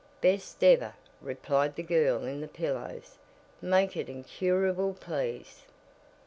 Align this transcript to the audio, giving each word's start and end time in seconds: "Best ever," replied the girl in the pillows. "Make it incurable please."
"Best 0.19 0.63
ever," 0.63 0.95
replied 1.21 1.75
the 1.75 1.83
girl 1.83 2.25
in 2.25 2.41
the 2.41 2.47
pillows. 2.47 3.19
"Make 3.61 3.95
it 3.95 4.09
incurable 4.09 4.95
please." 4.95 5.67